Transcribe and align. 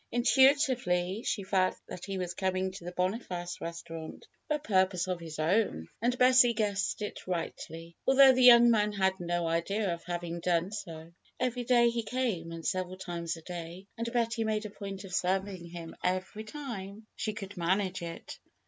Intuitively 0.11 1.21
she 1.27 1.43
felt 1.43 1.75
that 1.87 2.05
he 2.05 2.17
was 2.17 2.33
coming 2.33 2.71
to 2.71 2.83
the 2.83 2.91
Boniface 2.91 3.61
restaurant 3.61 4.25
for 4.47 4.55
a 4.55 4.59
purpose 4.59 5.05
of 5.07 5.19
his 5.19 5.37
own, 5.37 5.89
and 6.01 6.17
Betty 6.17 6.53
guessed 6.55 7.03
it 7.03 7.27
rightly, 7.27 7.95
al 8.09 8.15
though 8.15 8.31
the 8.33 8.41
young 8.41 8.71
man 8.71 8.93
had 8.93 9.19
no 9.19 9.47
idea 9.47 9.93
of 9.93 10.03
her 10.05 10.13
having 10.13 10.39
done 10.39 10.71
so. 10.71 11.11
Every 11.39 11.65
day 11.65 11.91
he 11.91 12.01
came, 12.01 12.51
and 12.51 12.65
several 12.65 12.97
times 12.97 13.37
a 13.37 13.43
day, 13.43 13.85
and 13.95 14.11
Betty 14.11 14.43
made 14.43 14.65
a 14.65 14.71
point 14.71 15.03
of 15.03 15.13
serving 15.13 15.67
him 15.69 15.95
every 16.03 16.45
time 16.45 17.05
she 17.15 17.31
FAITH 17.33 17.35
je5^ 17.35 17.37
could 17.49 17.57
manage 17.57 18.01
it. 18.01 18.39